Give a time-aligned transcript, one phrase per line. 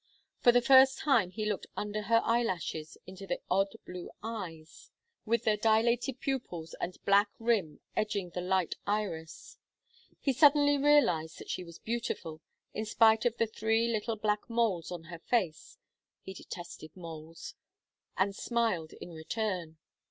[0.39, 4.89] For the first time he looked under her eyelashes into the odd blue eyes,
[5.27, 9.59] with their dilated pupils and black rim edging the light iris.
[10.19, 12.41] He suddenly realized that she was beautiful,
[12.73, 15.77] in spite of the three little black moles on her face
[16.23, 17.53] he detested moles
[18.17, 19.77] and smiled in return.